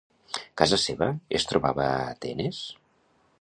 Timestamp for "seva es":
0.83-1.45